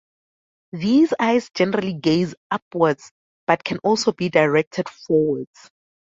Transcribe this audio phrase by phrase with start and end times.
[0.73, 3.11] These eyes generally gaze upwards,
[3.45, 5.69] but can also be directed forwards.